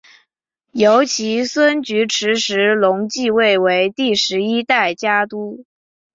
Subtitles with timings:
[0.71, 5.63] 由其孙菊池时隆继位为第十一代家督。